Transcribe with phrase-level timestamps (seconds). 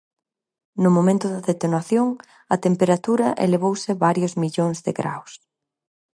[0.83, 2.07] No momento da detonación,
[2.53, 5.31] a temperatura elevouse varios millóns de graos.